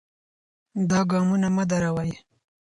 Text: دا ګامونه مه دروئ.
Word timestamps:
دا 0.89 0.99
ګامونه 1.09 1.47
مه 1.55 1.63
دروئ. 1.69 2.11